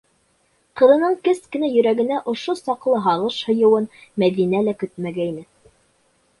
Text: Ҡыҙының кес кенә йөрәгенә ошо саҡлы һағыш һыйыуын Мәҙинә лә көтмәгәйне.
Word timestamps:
Ҡыҙының 0.79 1.17
кес 1.27 1.41
кенә 1.55 1.69
йөрәгенә 1.75 2.17
ошо 2.33 2.57
саҡлы 2.61 3.03
һағыш 3.09 3.39
һыйыуын 3.51 3.87
Мәҙинә 4.27 4.67
лә 4.71 4.77
көтмәгәйне. 4.85 5.49